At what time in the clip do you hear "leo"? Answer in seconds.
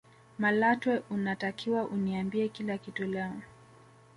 3.05-3.33